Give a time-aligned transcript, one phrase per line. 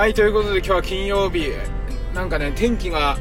[0.00, 1.52] はい、ということで今日は金曜日、
[2.14, 3.18] なんかね、天気が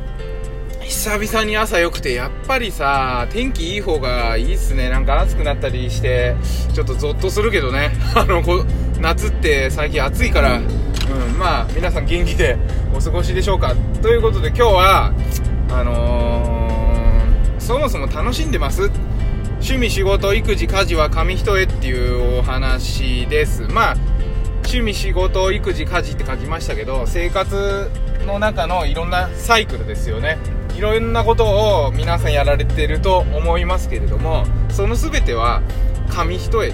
[0.80, 4.88] 久々に朝良くて、やっぱりさ、天気いい方がいいっすね。
[4.88, 6.38] なんか暑くなったりして、
[6.74, 7.92] ちょっとゾッとするけどね。
[8.16, 8.64] あの、こ
[8.98, 12.58] 夏って最近暑いから、うん、まあ、皆さん元気で
[12.96, 13.76] お過ごしでしょうか。
[14.02, 15.14] ということで今日は、
[15.74, 18.90] あのー、そもそも楽しんでます？
[19.56, 23.64] 趣味、仕事、育児、家事は紙一重っていうお話です。
[23.64, 23.98] まあ、
[24.70, 27.90] 趣味、仕事、育児、家事って書きましたけど、生活
[28.28, 30.38] の中のいろんなサイクルですよね。
[30.78, 35.64] いろんなことを皆さんやられてると思いますけれども、その全ては
[36.08, 36.72] 紙一重。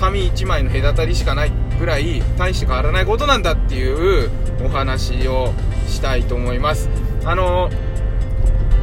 [0.00, 4.30] 紙一枚の隔たりしかないぐらい大して変わらないことなんだっていう
[4.64, 5.52] お話を
[5.86, 6.88] したいと思います。
[7.26, 7.68] あの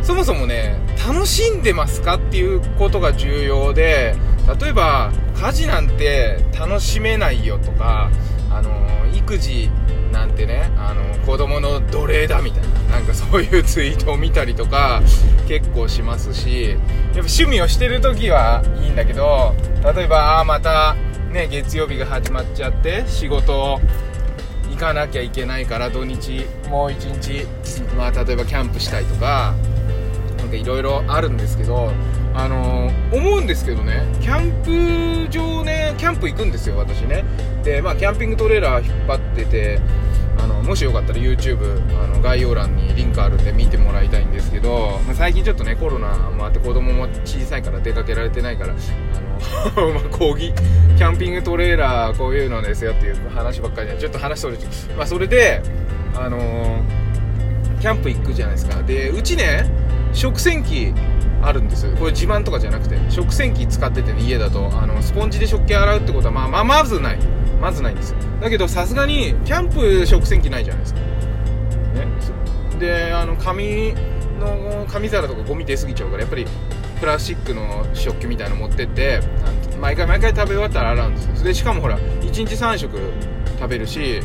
[0.04, 4.16] そもそもね、楽しんでますかっていうことが重要で、
[4.60, 8.10] 例えば、家事なんて楽しめないよとか、
[8.50, 8.72] あの、
[9.14, 9.70] 育児
[10.12, 15.02] なんてね、あの、子供の奴隷だみたいな、なんかそういうツイートを見たりとか、
[15.48, 16.86] 結構しますし、やっぱ
[17.20, 19.54] 趣味をしてる時はいいんだけど、
[19.96, 20.96] 例えば、あ、また、
[21.32, 23.82] ね、月曜日が始まっちゃって、仕事、
[24.78, 27.48] 行かなきゃいけないから土日もう一日、
[27.98, 29.56] まあ、例えばキャンプしたいとか
[30.48, 31.92] なんかいろいろあるんですけど、
[32.34, 37.26] あの、思うんですけどねキャンプ場ねキャンプ行くんですよ私ね。
[37.64, 39.80] でまあキャンピングトレーラー引っ張ってて
[40.38, 41.58] あのもしよかったら YouTube
[42.02, 48.74] あの概要欄にリンクあるんで見てもらいたいんですけど、まあ、最近ちょっとねコロナもあって子供も小さいから出かけられてないから
[49.76, 50.54] あの まあ講義
[50.98, 55.62] キャンピングトレーラーこういうのですよっていう話ばっかりでちょっと話それちまあそれで
[56.16, 56.84] あの、
[57.80, 58.82] キャンプ行くじゃないですか。
[58.84, 60.94] でうちね食洗機
[61.42, 64.70] あるんですこれ自慢とかじゃなくて食洗機使っててね家だと。
[64.78, 67.20] あのスポンジで食器洗うってことはまあまあまずない。
[67.62, 68.18] まずないんですよ。
[68.42, 71.00] だけどさすがにキャンプ食洗機ないじゃないですか。
[71.00, 71.08] ね。
[72.80, 73.94] であの紙
[74.40, 76.46] の紙皿とかゴミ出過ぎちゃうからやっぱり
[77.00, 79.22] プラスチックの食器みたいなの持ってって
[79.80, 81.44] 毎回毎回食べ終わったら洗うんですよ。
[81.44, 82.98] でしかもほら1日3食
[83.60, 84.22] 食べるし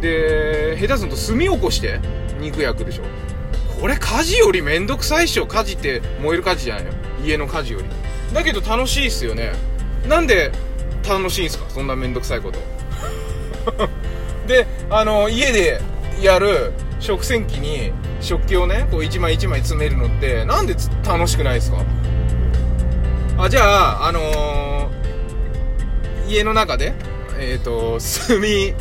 [0.00, 2.00] で下手すると炭起こして
[2.40, 3.02] 肉焼くでしょ
[3.84, 5.46] これ家事よりめんどくさいっしょ。
[5.46, 7.84] 家事って燃える家事じゃないよ家の家事より。
[8.32, 9.52] だけど楽しいっすよね。
[10.08, 10.52] なんで
[11.06, 11.68] 楽しいんすか？
[11.68, 12.58] そんなめんどくさいこと。
[14.48, 15.82] であの家で
[16.22, 20.74] やる食洗機に食器をねこう一枚一枚詰めるのってなんで
[21.06, 21.84] 楽しくないですか？
[23.36, 26.94] あじゃああのー、家の中で
[27.38, 28.74] えっ、ー、と炭起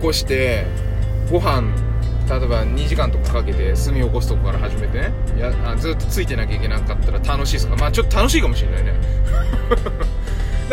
[0.00, 0.64] こして
[1.30, 1.68] ご飯
[2.38, 5.12] 例えば2時間とかかけて炭起こすとこから始めてね。
[5.38, 7.76] やあずっとついてなきゃいけなかったら楽しいですか。
[7.76, 8.94] まあちょっと楽しいかもしれないね。
[9.68, 9.94] だか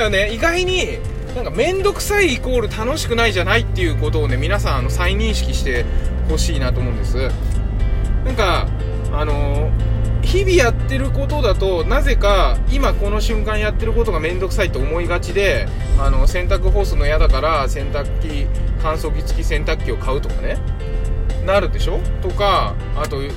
[0.03, 0.99] らね意外に
[1.35, 5.85] なんか面倒くさいイコール楽しくないじゃないっていうことをね皆さんあの再認識して
[6.29, 7.29] ほしいなと思うんです。
[8.25, 8.67] なんか
[9.11, 15.67] あのー、日々やってることだとなぜか今この瞬間やってることが面倒くさいと思いがちで
[15.99, 18.47] あの洗濯干すの嫌だから洗濯機
[18.81, 20.57] 乾燥機付き洗濯機を買うとかね。
[21.45, 21.99] なるでしょ？
[22.21, 23.29] とかあとう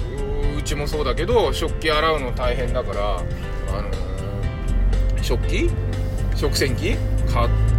[0.65, 3.23] ちもそうだけど食器洗うの大変だからあ
[3.83, 5.71] のー、食器？
[6.35, 6.97] 食洗機？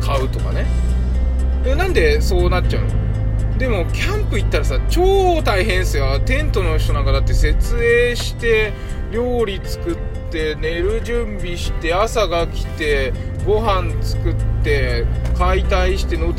[0.02, 0.66] 買うとかね。
[1.64, 3.58] でなんでそうなっちゃうの？
[3.58, 6.20] でもキャンプ行ったらさ超大変ですよ。
[6.22, 8.74] テントの人なんかだって設営して
[9.12, 9.98] 料理作っ
[10.32, 13.14] て寝る準備して朝が来て
[13.46, 15.06] ご飯作って
[15.38, 16.36] 解体してのもう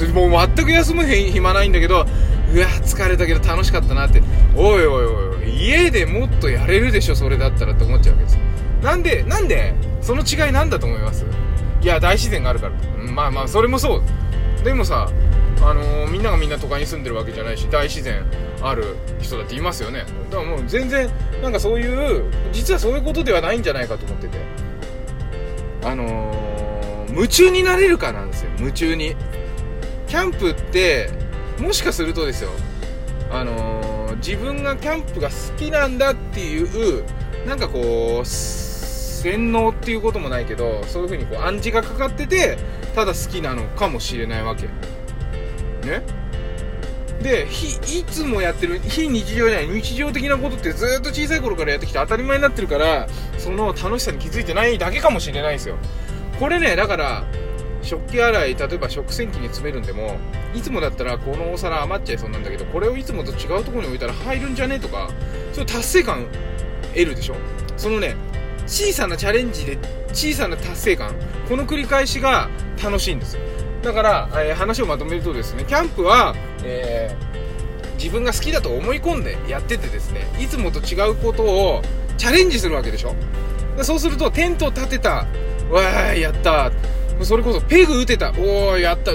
[0.54, 2.04] 全く休む暇ないんだけど
[2.52, 4.22] うわ疲れたけど楽しかったなって。
[4.56, 8.38] おいおいおい家でもっとやれるでしょそれだったらって思っちゃうわけです。
[8.82, 11.24] なんでなんでその違いなんだと思います？
[11.80, 12.74] いや大自然があるから。
[13.10, 14.02] まあまあそれもそう。
[14.64, 15.08] でもさ
[15.62, 18.24] あのー、みんながみんな都会に住んでるわけじゃないし大自然
[18.62, 20.04] ある人だっていますよね。
[20.30, 21.08] だからもう全然
[21.42, 24.38] なんかそういう実はそういうことではないんじゃないかと思ってて。
[25.82, 29.16] あのー、夢中になれるかなんですよ夢中に。
[30.06, 31.10] キャンプって
[31.58, 32.50] もしかするとですよ
[33.30, 36.62] あのー、自分がキャンプが好きなんだってい
[37.00, 37.04] う
[37.46, 42.58] なんかこう洗脳っていうこともないけどそういう風にこう暗示がかかってて
[42.94, 44.66] ただ好きなのかもしれないわけ。
[45.86, 46.02] ね？
[47.22, 53.08] でいつもやってる非日常じゃない日常的なことってずっと小さい頃からやってきて当たり前になってるから
[53.38, 55.76] その楽しさに気づいてないだけかもしれないんですよ。
[56.38, 57.24] これねだから
[57.84, 60.16] 食器洗い例えば食洗機に詰めるんでも
[60.54, 64.80] いつもだったらこのお皿余っちゃいそうなんだけどこれをいつもと違うところに置いたら入るんじゃね？
[64.80, 65.10] とか
[65.52, 66.26] そういう達成感
[66.94, 67.34] 得るでしょ？
[67.76, 68.16] そのね
[68.66, 69.78] 小さなチャレンジで
[70.12, 71.14] 小さな達成感
[71.48, 72.48] この繰り返しが
[72.82, 73.36] 楽しいんです
[73.82, 77.14] だから、えー、話をまとめるとですねキャンプは、え
[77.96, 81.82] 自分が好きだと思い込んでやっててですねいつもと違うことを
[82.16, 83.14] チャレンジするわけでしょ？
[83.82, 85.26] そうするとテントを立てた
[85.70, 86.70] わーやった
[87.22, 88.30] それこそペグ打てた。
[88.30, 89.12] おーやった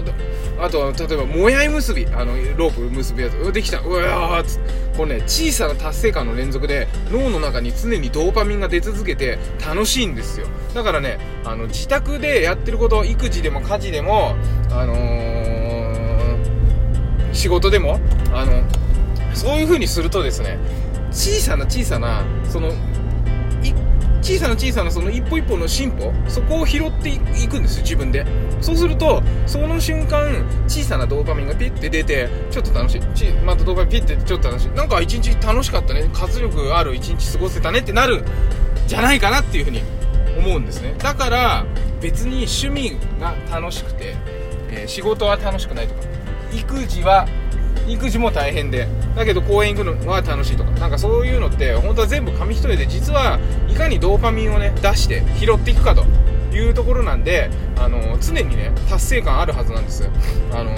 [0.61, 2.05] あと例えばもやい結び。
[2.07, 3.51] あのロープ結ぶやつ。
[3.51, 3.79] できた。
[3.79, 4.59] うわーっつ
[4.97, 10.47] これね小さな達成感の連続で脳の中に常にドーパミンが出続けて楽しいんですよ。
[10.73, 14.35] だからねあの自宅でやってること育児でも家事でも
[14.71, 16.37] あのー、
[17.33, 17.99] 仕事でも
[18.33, 18.63] あの
[19.33, 20.57] そういう風にするとですね
[21.11, 22.71] 小さな小さなその
[24.21, 27.17] 小さな小さなその一歩一歩の進歩そこを拾ってい
[27.47, 28.25] くんですよ自分で。
[28.61, 33.01] そうするとその瞬間小さなドーパミンがピッて出てちょっと楽しい。
[33.45, 34.71] またドーパミンピッてちょっと楽しい。
[34.71, 36.09] なんか一日楽しかったね。
[36.13, 38.23] 活力ある一日過ごせたねってなる
[38.87, 39.81] じゃないかなっていうふうに
[40.37, 40.95] 思うんですね。
[40.97, 41.65] だから
[42.01, 44.15] 別に趣味が楽しくて、
[44.69, 46.01] えー、仕事は楽しくないとか
[46.53, 47.27] 育児は
[47.87, 48.87] 育児も大変で。
[49.15, 50.71] だけど公園行くのは楽しいとか。
[50.71, 56.03] なんかそういうのって本当は全部紙一重で実はいかにドーパミンをね出して拾っていくかと
[56.55, 60.09] いうところなんであの常にね達成感あるはずなんです。
[60.53, 60.75] あの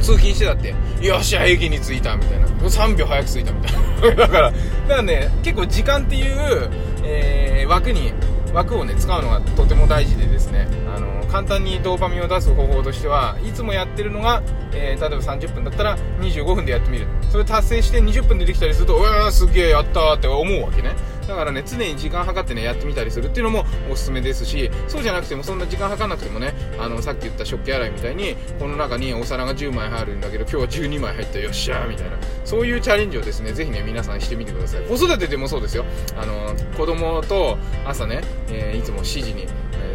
[0.00, 2.46] 通勤してたってよっしゃ駅に着いたみたいな。
[2.46, 4.16] 3秒早く着いたみたいな。
[4.26, 4.56] だからだか
[4.88, 6.70] らね結構時間っていう、
[7.02, 8.12] えー、枠に
[8.54, 14.42] 枠をね使うのがとても大事でですねあの簡単にドーパミンを出す方法としてはいつもやってるのが、
[14.72, 17.08] えー、例えば30分だったら25分でやってみる。
[17.30, 20.94] それ達成して20分でできたりするとうわーすげえやったーって思うわけね。
[21.26, 34.82] だからね常に時間計ってねやってみたりするっていうのもおすすめですしそうじゃなくてもそんな時間計らなくてもねあのさっき言った食器洗いみたいにこの中にお皿が10枚入るんだけど今日は12枚入ったよっしゃーみたいなそういうチャレンジをですねぜひね皆さんしてみてください。
[34.84, 35.84] 子育てでもそうですよ。
[36.16, 39.46] あの子供と朝ね、えー、いつも7時に、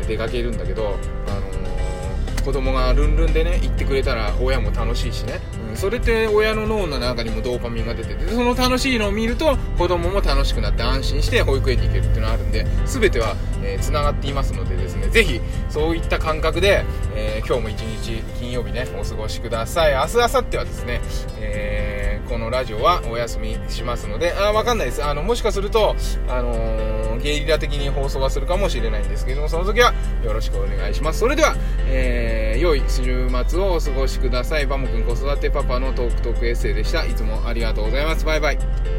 [0.08, 0.98] 出かけるんだけど
[1.28, 1.32] あ
[2.40, 5.40] の、子供がルンルンでね行ってくれたら親も楽しいしね。
[5.76, 13.36] それって親の脳の中にもドーパミンが出ててその楽しいのを見ると子供も楽しくなって安心して保育園に行けるっていうのがあるんで全ては
[13.82, 16.86] つな、えー、がっていますのでですねぜひそういった感覚で、
[17.16, 19.94] えー、今日も一日金曜日ねお過ごしください。
[19.94, 21.02] 明日明後日はですね、
[21.40, 25.04] えー、このラジオはお休みしますのであわかんないです。
[25.04, 25.96] あのもしかすると
[26.28, 29.94] あの、ゲリラ的に放送はするかもしれないんですけどもその時は
[30.24, 31.20] よろしくお願いします。
[31.20, 31.56] それでは、
[31.88, 34.66] え、良い週末をお過ごしください。
[34.66, 37.06] バモくん子育てパパのトークトークエッセイでした。
[37.06, 38.24] いつもありがとうございます。
[38.24, 38.99] バイバイ。